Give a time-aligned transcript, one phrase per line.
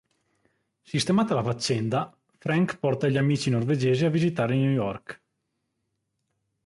[0.81, 5.21] Sistemata la faccenda, Frank porta gli amici norvegesi a visitare New York.